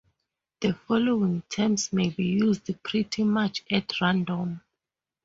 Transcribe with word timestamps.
The 0.61 0.73
following 0.73 1.43
terms 1.43 1.93
may 1.93 2.09
be 2.09 2.23
used 2.25 2.71
pretty 2.81 3.23
much 3.23 3.63
at 3.69 4.01
random. 4.01 4.61